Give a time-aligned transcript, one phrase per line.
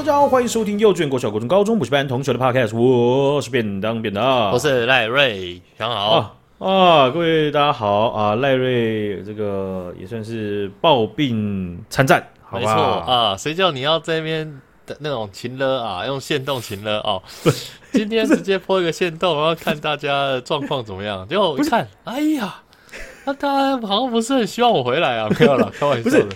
[0.00, 12.60] 好，大家好，欢迎收听幼稚园、国小、国中、高中补习班同学的 Podcast，我是便当便当，我是赖瑞，想好啊，啊，各位大家好啊，赖瑞这个也算是抱病参战，好吧？
[12.60, 17.22] 没错啊，谁叫你要在那边的那种情勒啊，用线动情勒哦，
[17.92, 22.54] 今天直接播一个线动，然后看大家的状况怎么样，结果我一看，哎呀，
[23.26, 26.28] 那大家好像不是很希望我回来啊，没有了， 开玩笑的。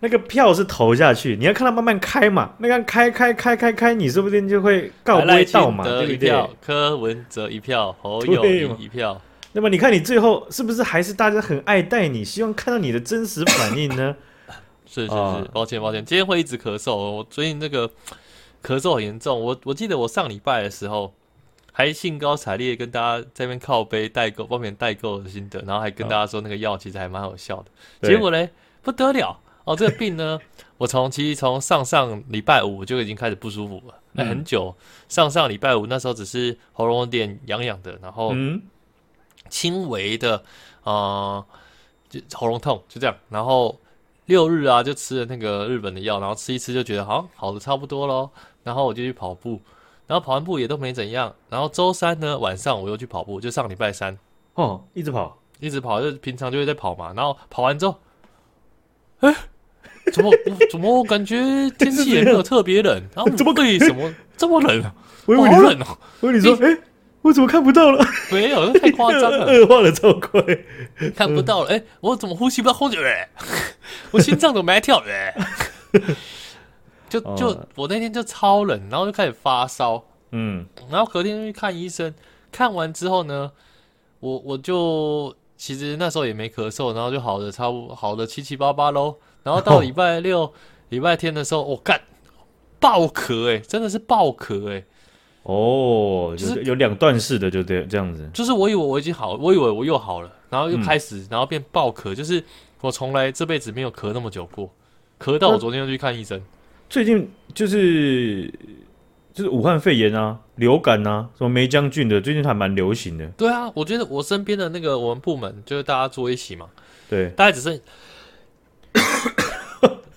[0.00, 2.54] 那个票是投下去，你要看它慢慢开嘛。
[2.58, 6.50] 那个开开开开开，你说不定就会告归到嘛，对不对？
[6.60, 9.20] 柯文哲一票，侯友宜一票。
[9.52, 14.16] 那么你看你最后是不是还是大家很爱戴你，希望看到你的真实反应呢？
[14.86, 16.96] 是 是是，哦、抱歉抱歉，今天会一直咳嗽。
[16.96, 17.86] 我最近那个
[18.64, 19.38] 咳嗽很严重。
[19.38, 21.12] 我我记得我上礼拜的时候
[21.72, 27.64] 还兴高采烈跟大家在那边靠杯代购，帮别人代购的心得，然后还跟大家说那个药其实还蛮有效的。
[28.00, 28.48] 哦、结果嘞，
[28.80, 29.38] 不得了。
[29.70, 30.36] 哦，这个病呢，
[30.78, 34.74] 我从其实从上上礼拜五就已经开始不舒服了，那、嗯、很久。
[35.08, 38.34] 上上礼拜五那时候只是喉咙有点痒痒的，然后
[39.48, 40.42] 轻微的
[40.82, 41.44] 呃
[42.08, 43.16] 就喉咙痛就这样。
[43.28, 43.78] 然后
[44.24, 48.28] 六日啊就吃了那个日本的药，然后吃一吃就觉得好像好的差不多咯。
[48.64, 49.60] 然后我就去跑步，
[50.08, 51.32] 然后跑完步也都没怎样。
[51.48, 54.18] 然后周三呢晚上我又去跑步，就上礼拜三
[54.54, 57.12] 哦，一直跑一直跑，就平常就会在跑嘛。
[57.14, 58.00] 然后跑完之后，
[59.20, 59.32] 哎。
[60.12, 60.30] 怎么
[60.70, 61.36] 怎么我感觉
[61.78, 62.94] 天气也没有特别冷？
[63.14, 64.94] 然 后怎么可以什么这么冷啊？
[65.26, 66.78] 我以为你说，我跟你说，哎，
[67.22, 68.04] 我怎么看不到了？
[68.32, 70.42] 没有，太夸张了， 恶化的超快，
[71.14, 71.70] 看不到了。
[71.70, 72.96] 哎，我怎么呼吸不到空气？
[74.10, 75.02] 我心脏怎么没跳？
[77.08, 80.02] 就就我那天就超冷，然后就开始发烧。
[80.32, 82.14] 嗯，然后隔天去看医生，
[82.52, 83.50] 看完之后呢，
[84.20, 89.14] 我我就其实那时候也没咳嗽，然后就好的差不多好的七七八八喽。
[89.42, 90.50] 然后到礼拜六、
[90.88, 92.00] 礼、哦、拜天的时候，我、哦、干
[92.78, 94.84] 爆咳哎、欸，真的是爆咳哎、欸！
[95.42, 98.26] 哦，就是有两段式的，就这这样子。
[98.32, 102.42] 就是我以为我已经好，我以为我又好了，然后又开始，嗯、然后变爆咳，就是
[102.80, 104.70] 我从来这辈子没有咳那么久过，
[105.18, 106.40] 咳到我昨天又去看医生。
[106.88, 108.50] 最近就是
[109.32, 113.26] 就是武汉肺炎啊，流感啊，什么霉浆菌的，最近还蛮流行的。
[113.36, 116.66] 对啊，我觉得我身边的那个我们部门就是大家坐一起嘛，
[117.08, 117.80] 对，大概只剩。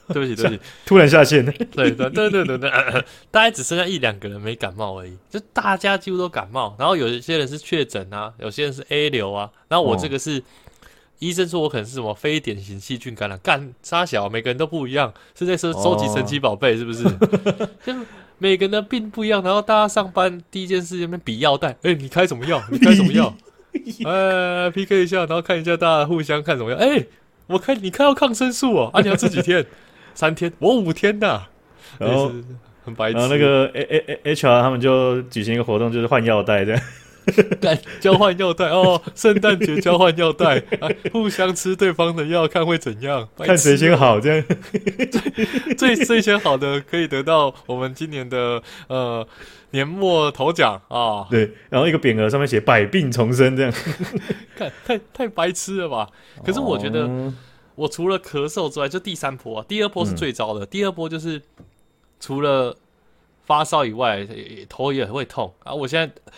[0.08, 1.44] 对不起，对不起，突然下线。
[1.46, 2.70] 对对对对对对，
[3.32, 6.76] 大概只剩下一两个人没感冒而已，就大家几乎都感冒。
[6.78, 9.50] 然后有一些人是确诊啊，有些人是 A 流啊。
[9.70, 10.44] 然后我这个是、哦、
[11.20, 17.06] 医生说我可能是什么非典型细菌感染，干杀小，每个人都不一样，是在收收集神奇宝贝是不是？
[17.08, 17.94] 哦、就
[18.44, 22.62] 每个人的病不一样，然后大家上班第一件事那边比药袋，哎、欸，你开什么药？
[22.70, 23.34] 你开什么药？
[24.06, 27.08] 哎，PK 一下，然后看一下大家互相看什么药，哎、欸。
[27.48, 29.66] 我看你开到抗生素哦，啊，你要吃几天？
[30.14, 31.44] 三天，我五天呐。
[31.98, 32.32] 然后
[32.84, 33.18] 很白痴。
[33.18, 36.82] 然后那个 A A A HR 他们就举行一个活动，就是换药袋这样，
[37.62, 43.28] 干交换药袋哦，圣诞节交换药袋，啊，互相吃对方的药，看会怎样？
[43.38, 44.46] 看谁先好这样。
[45.76, 49.28] 最最最先好的可以得到我们今年的呃。
[49.74, 53.74] 年末头奖啊，哦、对，然后一个匾额上面写“百病重生”这样，
[54.56, 56.08] 看太太白痴了吧？
[56.46, 57.10] 可是我觉得，
[57.74, 60.64] 我除了咳嗽之外，就第三波，啊，第二波是最糟的。
[60.64, 61.42] 嗯、第二波就是
[62.20, 62.78] 除了
[63.48, 64.28] 发烧以外，
[64.70, 65.74] 头也会痛啊。
[65.74, 66.32] 我现在，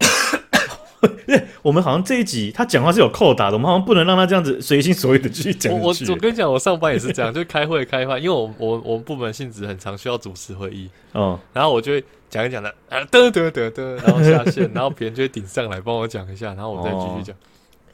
[1.62, 5.72] 我们好像这一集他讲话是有扣打的，我们好像不能让他这样子随心所欲的继续讲。
[5.72, 12.04] 我我跟你讲，我上班也是这样，就开会开会，因为我我我们部门性质很常，需要主持会议，嗯，然后我就会。
[12.30, 17.36] 讲一讲的，啊，得得得得，然后下线，然后别人就会顶上来帮我讲一下，然后我再继续讲。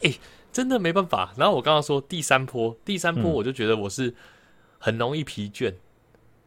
[0.02, 0.20] 哎、哦欸，
[0.52, 1.32] 真的没办法。
[1.38, 4.14] 然后我刚刚说第三波，第三波我就觉得我是
[4.78, 5.76] 很容易疲倦，嗯、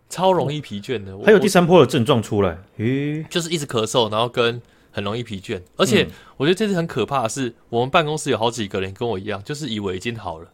[0.08, 1.18] 超容易疲倦的。
[1.25, 5.62] 还有第三波的症状出来，诶，就是一直咳嗽，然后跟很容易疲倦。
[5.75, 6.07] 而且
[6.38, 10.47] 我觉得这次很可怕的是，我们办公室有好几个人跟我一样，就是以为已经好了，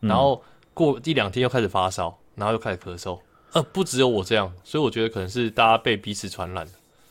[0.00, 0.42] 然后
[0.74, 3.18] 过一两天又开始发烧，然后又开始咳嗽。
[3.52, 6.66] 呃，不只有我这样，所以我觉得可能是大家被彼此传染。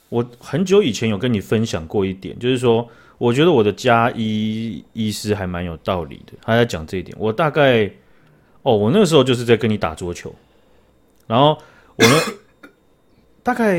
[0.09, 7.15] 我很久以前有跟你分享过一点，就是说，我觉得我的家医医师还蛮有道理的，他在讲这一点。
[7.19, 7.85] 我大概，
[8.63, 10.33] 哦，我那个时候就是在跟你打桌球，
[11.27, 11.57] 然后
[11.95, 12.15] 我呢，
[13.43, 13.77] 大概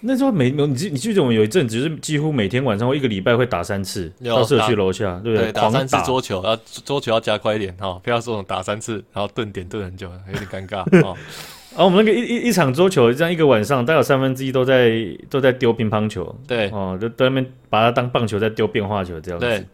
[0.00, 5.52] 那时候每你记你记得我们有一阵子就是几乎每天晚上我一个礼拜会打三次，到社区楼下，对不对？
[5.52, 10.86] 打三次桌球，要桌球要加快一点哈、哦，不要说打三次然后顿点顿很久，有点尴尬啊。
[11.02, 11.16] 哦
[11.72, 14.92] 然后、啊、我们那个一一一场桌球，这样一个晚上，大概有三分之一都在
[15.28, 19.46] 都在丢乒乓球，对，哦，就在那边把它当棒球在丢变化球这样子。
[19.46, 19.64] 对。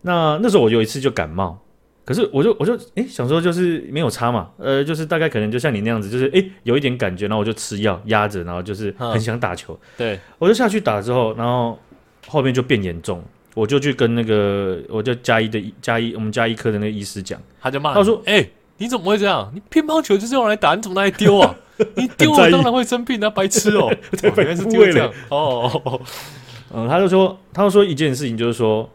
[0.00, 1.56] 那那时候我有一次就感冒，
[2.04, 9.78] 可是我就我就哎、欸、想说就是没有差嘛，呃，就是大概可能就像你那样子，就是哎、欸、有一点感觉，然后我就吃药压着，然后就是很想打球。
[9.96, 11.78] 对，我就下去打之后，然后
[12.26, 13.24] 后面就变严重，
[13.54, 19.50] 我就去跟那个我就加一的加一我们加一科的那个医师讲，他就骂他说：“哎、欸，你怎么会这样？
[19.54, 21.54] 你乒乓球就是用来打，你怎么拿来丢啊？
[21.96, 23.90] 你丢了当然会生病啊，白痴 哦、
[24.22, 25.70] 原来是这样哦。
[25.72, 26.00] 哦哦
[26.74, 28.86] 嗯，他就说，他就说一件事情，就是说。”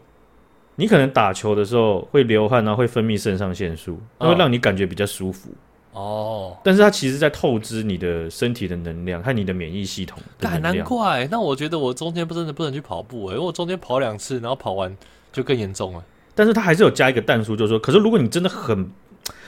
[0.80, 5.50] 你可能打球的时候会流汗，然后会分泌肾上腺素，它会让你感觉比较舒服。
[5.92, 10.18] 哦，但是它其实在透支你的身体的能量和你的免疫系统。
[10.38, 14.96] 那难怪，那我觉得我中间不真的不能去跑步哎，因为我中间跑两次，然后跑完
[15.30, 16.02] 就更严重了。
[16.34, 18.90] 但是它还是有加一个但书，就是说，可是如果你真的很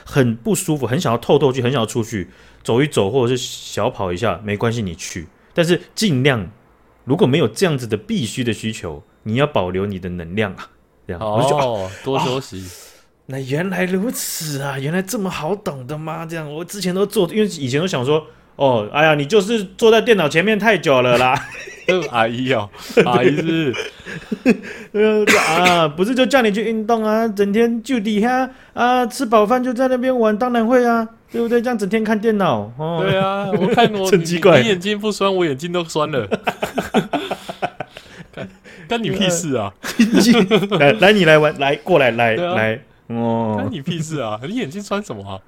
[0.05, 2.29] 很不舒服，很想要透透气，很想要出去
[2.61, 5.27] 走一走，或者是小跑一下，没关系，你去。
[5.53, 6.47] 但是尽量
[7.05, 10.69] 如果没有这样子的必须的需求，你要保留你的能量啊。
[11.07, 12.69] 这样哦，我就哦，多休息，哦。
[13.25, 16.25] 那原来如此啊，原来这么好懂的吗？
[16.29, 18.25] 这样我之前都做，因为以前都想说，
[18.57, 21.33] 哦，哎呀，你就是坐在电脑前面太久了啦。
[22.11, 22.69] 阿姨哦，
[23.05, 23.73] 阿姨是，
[24.93, 25.25] 呃
[25.59, 31.61] 啊，不是就叫你去运动啊，整天就底下啊，吃饱饭就在那边玩，当然会啊，对不对？
[31.61, 36.25] 这样整天看电脑，哦，对啊，我看我 你，你眼睛不酸，我眼睛都酸了。
[38.93, 39.73] 关你屁事啊！
[40.79, 44.39] 来来，你来玩，来过来，来、啊、来，哦，关你屁事啊！
[44.47, 45.41] 你眼睛穿什么啊？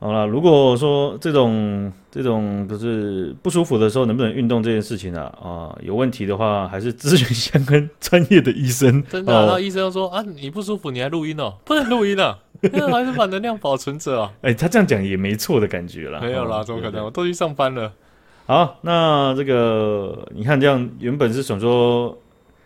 [0.00, 9.00] 好了，如果说这种这种就是不舒服的时候，能不能运动这件事情啊啊，有问题的话，还是咨询相关专业的医生。
[9.04, 11.54] 真的、啊，那、哦、医生说啊，你不舒服，你还录音哦？
[11.64, 14.32] 不能录音啊， 那还是把能量保存着啊。
[14.40, 16.18] 哎、欸，他这样讲也没错的感觉啦。
[16.20, 17.04] 没有啦，怎么可能？
[17.04, 17.92] 我都去上班了。
[18.46, 22.18] 好，那这个你看，这样原本是想说。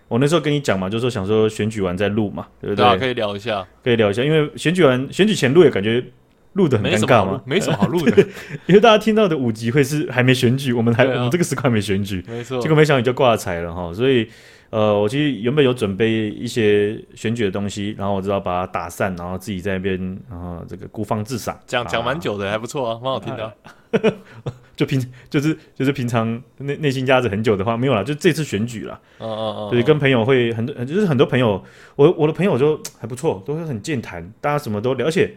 [0.09, 2.99] 我那时候跟你讲嘛，就是说想说选举完再录嘛，对不对？
[2.99, 6.05] 可以聊一下，可以聊一下，因为选举完选举前录也感觉
[6.53, 8.27] 录的很尴尬嘛，没什么好录的，
[8.67, 14.29] 因为大家听到的五集会是还没选举，我们还、啊、我们这个时刻还没选举，没错，结果没想到你就挂彩了哈，所以
[14.71, 19.97] 呃，我其实原本有准备一些选举的东西，然后我知道把它打散，然后自己在那边
[20.31, 23.53] 然后这个孤芳自赏，讲讲蛮久的，还不错啊，蛮好听的、啊。
[24.77, 31.65] 就平就是就是平常内内心压着很久的话没有啦，就这次选举啦，哦哦哦，对，跟朋友会很多，就是很多朋友，
[31.97, 35.35] 我我的朋友就还不错，都是很健谈，大家什么都了解，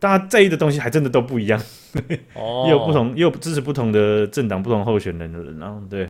[0.00, 1.60] 大家在意的东西还真的都不一样，
[2.34, 6.08] 哦，也有不同，也有支持不同的政党、不同候选人的人，然后对，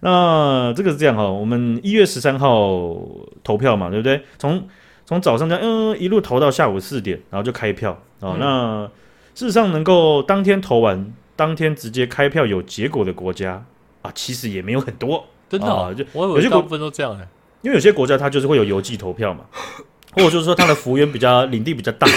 [0.00, 2.96] 那这个是这样哈，我们一月十三号
[3.42, 4.20] 投票嘛，对不对？
[4.38, 4.68] 从
[5.06, 7.92] 从早上这样嗯一路投到下午四点，然后就开票。
[8.20, 8.90] 哦，嗯、那。
[9.34, 13.64] 事实上，能够当天投完，当天直接开票有结果的国家
[14.02, 15.94] 啊，其实也没有很多，真的、哦啊。
[15.94, 17.28] 就我有些国分都这样哎，
[17.62, 19.44] 因为有些国家它就是会有邮寄投票嘛，
[20.14, 22.08] 或者就是说它的幅员比较领地比较大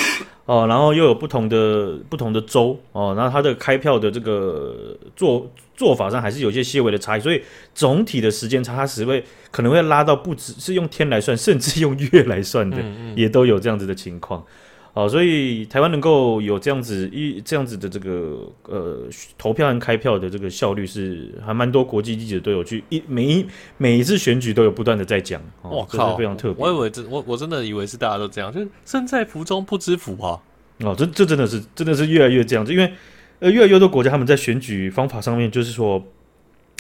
[0.45, 7.44] 哦、啊，然后又有不同的不同的州哦、啊，然后它的开票的这个做做法上还是有些些微的差异，所以
[7.75, 14.44] 总体的时间差它是会可能会拉到不止是用天来算，甚至用月来算的，嗯嗯也都有这样子的情况。
[14.93, 19.07] 好，所以台湾能够有这样子一这样子的这个呃
[19.38, 23.45] 投票和开票的这个效率是还蛮多国际记者都有去一每一
[23.77, 26.62] 每一次选举都有不断的在讲，我靠，非常特别。
[26.62, 30.38] 我以为这我我真的以为是大家都这样，就是身在福中不知福啊。
[30.79, 32.91] 哦，这这真的是真的是越来越这样子，因为
[33.39, 36.03] 呃越来越多国家他们在选举方法上面就是说，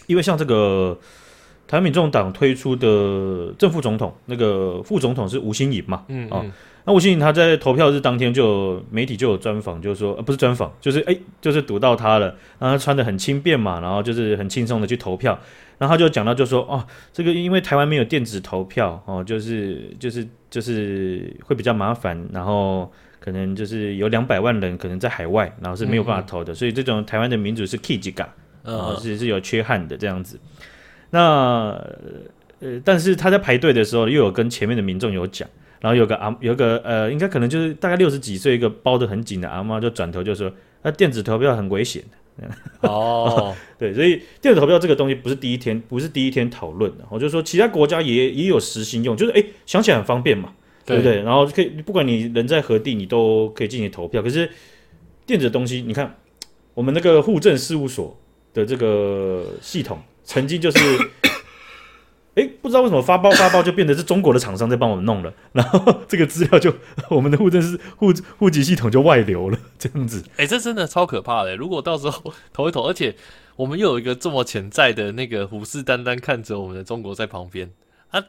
[0.07, 0.99] 因为像这个
[1.67, 6.29] 台湾民众党推出的正副总统，那个副总统是吴欣颖嘛，嗯，嗯。
[6.31, 6.45] 哦
[6.83, 15.39] 那吴欣颖他在投票日当天就媒体就有专访，就是说呃不是专访，就是哎就是读到他了，然后他穿的很轻便嘛，然后就是很轻松的去投票，
[15.77, 28.27] 然后他就讲到就说哦这个因为台湾没有电子投票哦，就是就是就是会比较麻烦，然后可能就是有两百万人可能在海外，然后是没有办法投的，所以这种台湾的民主是 K 级感，
[28.63, 30.39] 啊是是有缺憾的这样子。
[31.11, 31.79] 那
[32.59, 35.47] 呃但是他在排队的时候又有跟前面的民众有讲。
[35.79, 40.53] 然后有个阿有个呃，应该可能就是大概六十几岁一个包得很紧的阿妈，就转头就说
[40.83, 42.47] ：“那电子投票很危险的。”
[42.87, 47.05] 哦， 对，所以电子投票这个东西不是第一天，不是第一天讨论的。
[47.09, 50.53] 我就说其他国家也也有实行用，就是哎想起来很方便嘛，
[50.85, 51.23] 对不对？
[51.23, 54.21] 然后可以不管你人在何地，你都可以进行投票。
[54.21, 54.47] 可是
[55.25, 56.15] 电子的东西，你看
[56.75, 58.15] 我们那个户政事务所
[58.53, 60.79] 的这个系统，曾经就是。
[62.33, 66.73] 哎，不知道为什么发包发包就变得是中国的厂商在帮我们弄了， 然后这个资料就
[67.11, 70.23] 我们的户政是户户籍系统就外流了， 这样子。
[70.37, 71.57] 哎，这真的超可怕的。
[71.57, 73.13] 如果到时候投一投，而且
[73.57, 77.69] 我们又有一个这么潜在的那个虎视眈眈看着我们的中国在旁边，
[78.11, 78.23] 啊，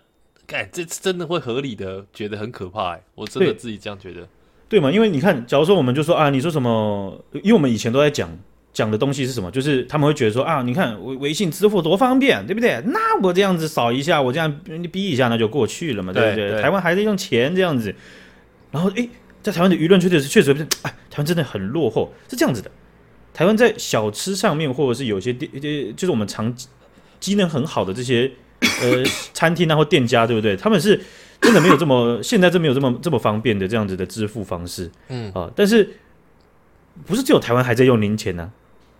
[0.48, 4.26] 哎，这次真的会合理的觉得很可怕哎，我真的自己这样觉得，
[4.68, 4.90] 对吗？
[4.90, 7.24] 因为你看，假如说我们就说啊，你说什么？
[7.34, 8.36] 因为我们以前都在讲
[8.72, 12.82] 讲的东西是什么，就是他们会觉得说啊，你看微微信支付多方便，对不对？
[12.86, 16.50] 那我这样子扫一下，我这样你逼一下，那就过去了嘛，对不对？
[16.52, 17.94] 对台湾还在用钱这样子，
[18.70, 19.08] 然后诶，
[19.42, 22.70] 在台湾的舆论确实是确实不是，哎，台湾真的很落后，是这样子的。
[23.34, 25.50] 台湾在小吃上面，或者是有些店，
[25.96, 26.54] 就是我们常
[27.18, 29.02] 机能很好的这些呃
[29.32, 30.54] 餐厅啊或店家，对不对？
[30.56, 31.00] 他们是
[31.40, 35.96] 真的没有这么现在这没有这么这么方便的这样子的支付方式，嗯啊，但是
[37.06, 38.50] 不是只有台湾还在用零钱呢、啊？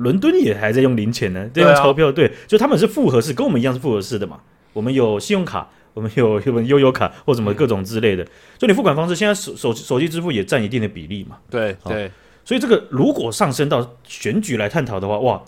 [0.03, 4.41] 伦敦也还在用零钱呢，在用钞票，对，就他们是复合式，跟我们一样是复合式的嘛。
[4.73, 8.27] 我们有信用卡， 我们有有悠游卡或什么各种之类的，
[8.59, 11.39] 就你付款方式，现在手手手机支付也占一定的比例嘛。
[11.51, 12.11] 对对。
[12.45, 15.41] 所以这个如果上升到选举来探讨的话，哇，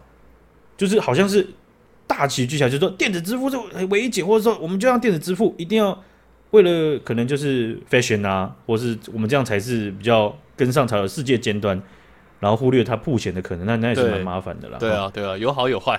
[0.76, 1.44] 就是好像是
[2.06, 3.56] 大旗举起来，就是说电子支付是
[3.90, 6.00] 唯一解，或者说我们就让电子支付一定要
[6.52, 11.82] 为了可能就是 fashion 啊，或是我们这样才是比较跟上潮流世界尖端，
[12.44, 14.76] 然后忽略它曝险的可能，那那也是蛮麻烦的啦。
[14.78, 15.98] 对啊，对啊，有好有坏。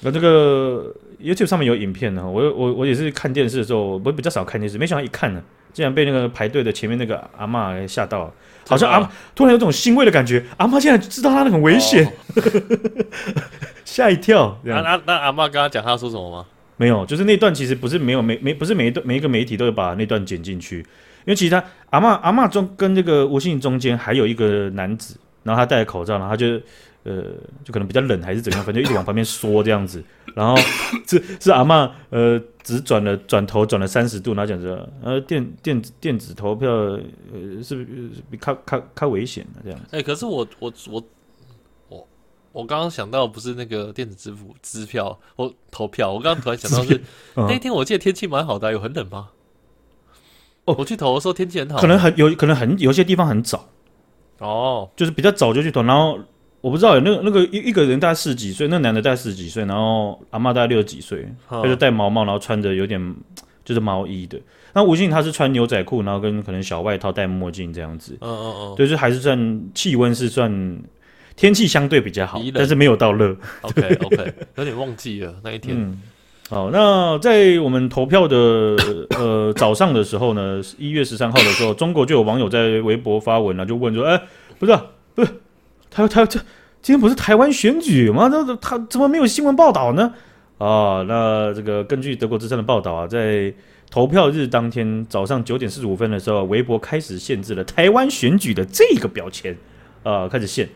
[0.00, 8.30] 那这个 YouTube 上面有影片呢，我我我也是看电视的时候，我比较少看电视，没想到一看呢，竟然被那个排队的前面那个阿嬷吓到。
[8.68, 12.12] 好像阿妈突然有种欣慰的感觉，阿妈竟然知道他那很危险，
[13.86, 14.58] 吓、哦、 一跳。
[14.64, 16.44] 那那那阿妈刚刚讲他说什么吗？
[16.76, 20.84] 没有，就是那段其实不是没有没没不是每一段每一个媒体都有把那段剪进去，因
[21.26, 26.60] 为其实他阿妈阿妈中跟这个吴信中间还有一个男子，然后他戴着口罩，然后他就。
[27.08, 27.22] 呃，
[27.62, 30.02] 就可能比较冷还是怎样，反正一直往旁边缩这样子，
[30.34, 30.56] 然后
[31.06, 36.98] 是是阿嬷呃，只转了转头转了三十度，然后讲着呃电电子电子投票呃
[37.62, 39.78] 是不是比较较较危险的这样？
[39.92, 41.04] 哎、可是我我我
[41.90, 42.08] 我
[42.50, 47.00] 我刚刚想到不是那个电子支付支票我投票，我刚刚突然想到是
[47.36, 49.28] 那天我记得天气蛮好的，有很冷吗？
[50.64, 53.68] 哦，我去投的时候天气很好，可能很有可能很有些地方很早
[54.38, 56.18] 哦，就是比较早就去投，然后。
[56.62, 63.14] 我不知道有那个那个一一个人大概四十几岁，那男的大概四十几岁，然后阿妈大概六十几岁，他就戴毛帽，然后穿着有点
[63.64, 64.36] 就是毛衣的。
[64.72, 68.18] 那吴欣他是穿牛仔裤，然后跟可能小外套，戴墨镜这样子。
[68.20, 70.82] 嗯嗯嗯，对，就还是算气温是算
[71.36, 73.36] 天气相对比较好，但是没有到热。
[73.60, 75.76] OK OK， 有点忘记了那一天。
[75.78, 76.02] 嗯，
[76.48, 78.36] 好，那在我们投票的
[79.18, 84.22] 呃早上的时候呢，一月十三号的时候，中国就有网友在微博发文了，就问说：“哎，
[84.60, 84.78] 不是、
[85.16, 85.30] 不是。”
[85.90, 86.38] 他他这
[86.80, 88.28] 今天不是台湾选举吗？
[88.28, 90.14] 这他怎么没有新闻报道呢？
[90.58, 93.52] 啊，那这个根据德国之声的报道啊，在
[93.90, 99.58] 投票日当天早上九点四十五分的时候，微博开始限制了台湾选举的这个标签
[100.04, 100.68] 啊，开始限。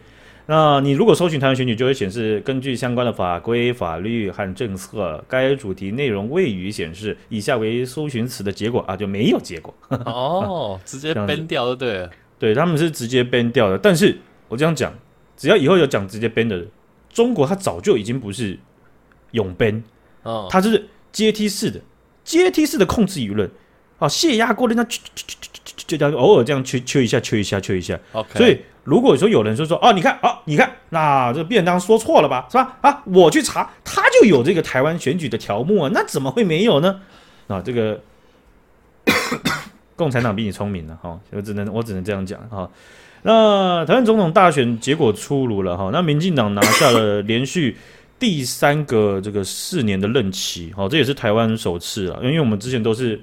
[0.51, 9.73] 那你如果搜寻台湾选举，就会显示根据相关的法规、法律和政策，该主题内容未予显示，以下为搜寻词的结果啊，就没有结果。
[9.91, 12.11] 哦，直接 ban 掉就对了。
[12.37, 14.93] 对，他们是直接 ban 掉的，但是我这样讲。
[15.37, 16.67] 只要以后有讲直接 ban 的，
[17.09, 18.59] 中国它早就已经不是
[19.31, 19.81] 永 ban，
[20.25, 21.81] 哦，它是阶梯式的
[22.25, 23.49] 阶梯式的控制舆论，
[24.01, 24.85] 啊，泄压过的那，
[25.87, 27.99] 就这样偶尔这样吹吹一下，吹一下，吹一下。
[28.13, 32.79] OK，所以如果说有人说说哦，你看哦，你看那这便当说错了吧，是吧？
[32.81, 37.01] 啊，我去查，他就有这个台湾选举的条目啊，那怎么会没有呢？
[37.49, 38.01] 啊，这个
[39.97, 42.71] 共产党比你聪明了，哈，我只能我只能这样讲哈。
[43.23, 47.77] 那台湾总统大选结果出炉了哈，那民进党拿下了连续
[48.19, 53.21] 第三个这个四年的任期，哈，这也是台湾首次啊，因为我们之前都是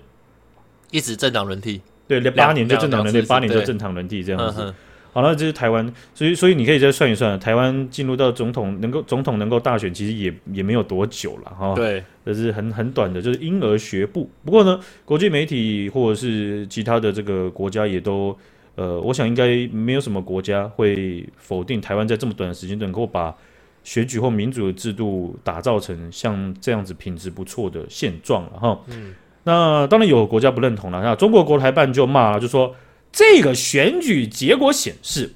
[0.92, 4.74] 一直政党轮替，对，八年就正常轮替，八年就正常轮替这样子。
[5.14, 14.30] 好了，这是台湾，所以所以你可以再算一算，台湾进入到总统能够总统能够大选，其实也也没有多久了哈，对，这是很很短的，就是婴儿学步。
[14.46, 18.38] 不过呢，国际媒体或者是其他的这个国家也都。
[18.80, 23.36] 呃，我想应该没有什么国家会否定台湾在这么短的时间能够把
[23.84, 28.80] 选举或民主的制度打造成像这样子品质不错的现状了哈。
[28.90, 29.16] 嗯，
[29.48, 32.76] 那当然有国家不认同了，那中国国台办就骂了，就说
[33.14, 35.34] 这个选举结果显示，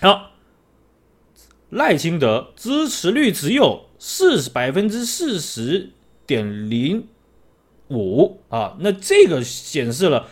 [0.00, 0.30] 啊，
[1.68, 5.90] 赖清德支持率只有四十百分之四十
[6.26, 7.06] 点零
[7.90, 10.26] 五啊，那这个显示了。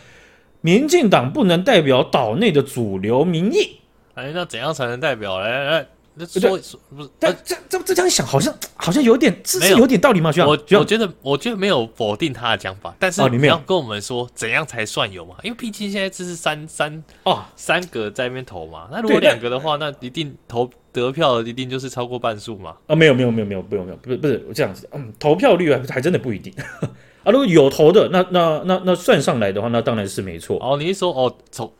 [0.65, 3.81] 民进党不能代表岛内的主流民意，
[4.13, 5.37] 哎，那怎样才能代表？
[5.37, 6.57] 来来，那说
[6.95, 7.09] 不是？
[7.19, 10.31] 但这这这这样想，好像好像有点，这是有点道理吗？
[10.31, 10.47] 需要？
[10.47, 15.35] 我我觉得我觉得没有否定他的讲法，但是你要跟我们说怎样才算有嘛？
[15.43, 22.75] 因为毕竟现在这是三三哦三个在那边投嘛，那如果两个的话，那一定投得票的一定就是超过半数嘛？
[22.87, 26.53] 啊，没有没有没有没有，不用没有，不是不是这样子，嗯，投票率还还真的不一定。
[27.23, 30.57] 啊，如果有投的，那那那那算上来的话，那当然是没错。
[30.61, 31.71] 哦，你是说哦总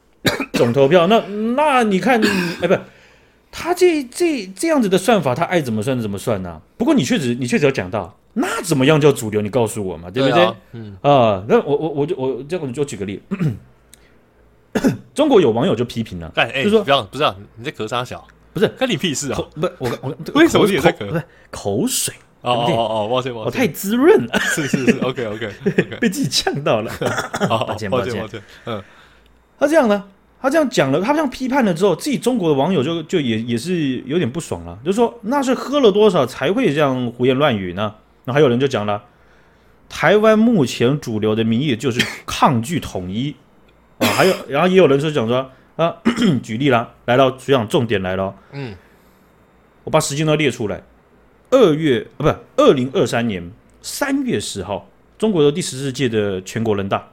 [0.54, 1.06] 总投票？
[1.08, 1.20] 那
[1.56, 2.20] 那你看，
[2.62, 2.74] 哎，不，
[3.56, 6.62] 他这这这样子的算法，他爱怎么算怎么算呢、啊？
[6.76, 9.44] 不过你确实你确实有讲到，那怎么样叫主流？
[9.44, 10.34] 你告诉我嘛，对不对？
[10.34, 13.22] 对啊，嗯啊，那我我我就我这样我就举个例。
[15.14, 18.28] 中国有网友就批评了，哎哎，就说不要不是啊，你在咳啥小？
[18.54, 19.40] 不是，关你屁事啊！
[19.54, 21.08] 不，我我为什么你在咳？
[21.08, 25.52] 不是口水哦哦哦，抱歉抱歉，我太滋润了，是是是，OK OK，
[26.02, 26.92] 被自己呛到了，
[27.48, 28.42] 抱歉抱歉抱歉。
[28.66, 28.84] 嗯，
[29.60, 30.04] 他这样呢，
[30.44, 37.96] 他这样讲了，他这样批判了之后，自己中国的网友就就也也是有点不爽了，就说那是喝了多少才会这样胡言乱语呢？
[38.26, 39.02] 那还有人就讲了，
[39.88, 43.34] 台湾目前主流的民意就是抗拒统一。
[44.00, 45.96] 啊，还有，然后也有人说讲说啊，
[46.44, 48.76] 举例啦，来了，学长重点来了，嗯，
[49.86, 50.84] 我把时间都列出来，
[51.52, 53.50] 二月啊，不是二零二三年
[53.82, 57.08] 三月十号，中国的第十四届的全国人大，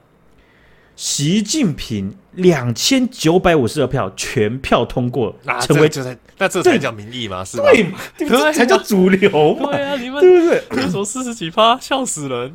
[1.00, 7.42] 习近平两千九百五十二票全票通过，成为这才那这才叫民意嘛？
[7.42, 7.98] 是对嘛？
[8.18, 9.70] 这才叫主流嘛？
[9.72, 10.62] 对啊，你们对不对？
[10.76, 11.78] 为什么四十几趴？
[11.80, 12.54] 笑死人！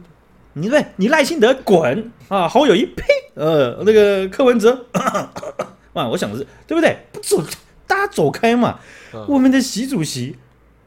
[0.53, 2.47] 你对，你赖清德滚啊！
[2.47, 3.03] 侯友一呸！
[3.33, 6.95] 呃，那个柯文哲， 啊，我想的是，对不对？
[7.11, 7.43] 不走，
[7.87, 8.77] 大家走开嘛！
[9.15, 10.35] 嗯、我们的习主席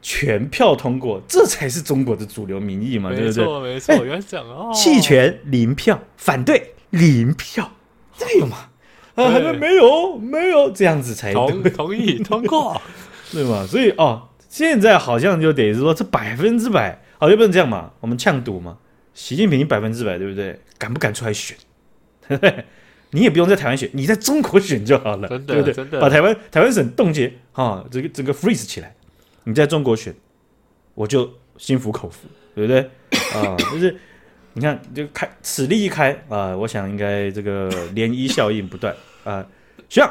[0.01, 3.43] 全票通过，这才是中国的主流民意嘛，对不对？
[3.43, 7.71] 没错，没错，原来讲哦，弃权零票，反对零票，
[8.17, 8.69] 对嘛？
[9.15, 12.81] 啊，还没有，没有这样子才同同意 通过，
[13.31, 13.65] 对吗？
[13.67, 18.77] 所以哦，现在好像就得说这百分之百，好，又不能这样嘛，我们呛赌嘛。
[19.13, 20.57] 习近平，你百分之百对不对？
[20.77, 21.57] 敢不敢出来选？
[23.11, 25.73] 你也不用在台湾选，你在中国选就好了，真对不对？
[25.73, 28.95] 真的把台湾台湾省冻结啊，这个整个 freeze 起来，
[29.43, 30.15] 你在中国选，
[30.93, 32.79] 我就心服口服，对不对？
[33.33, 33.97] 啊，就是
[34.59, 38.93] 你看，就开此例一开啊，我想应该这个涟漪效应不断
[39.23, 39.45] 啊。
[39.87, 40.05] 行，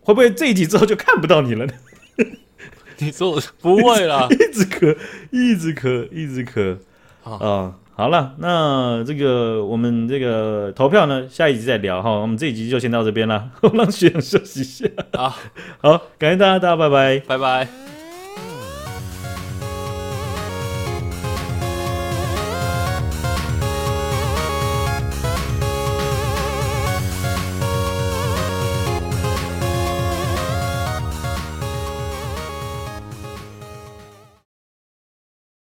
[0.00, 1.72] 会不会这一集之后就看不到你了呢？
[2.98, 4.96] 你说不会啦， 一直咳，
[5.30, 6.78] 一直咳，一直咳
[7.22, 7.74] 啊。
[7.94, 12.10] 好了，那这个我们这个投票呢，下一集再聊哈。
[12.10, 14.86] 我们这一集就先到这边了，我让学长休息一下。
[15.12, 15.36] 啊，
[15.80, 17.85] 好，感谢大家，大家拜拜，拜拜。